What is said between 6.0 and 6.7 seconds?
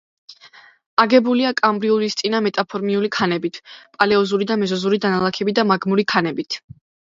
ქანებით.